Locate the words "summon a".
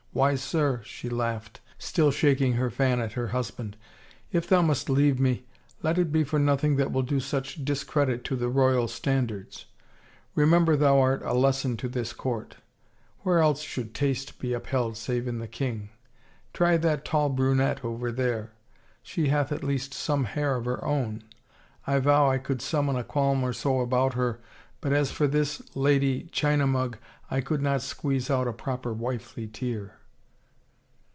22.61-23.05